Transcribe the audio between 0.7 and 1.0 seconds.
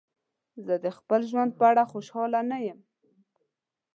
د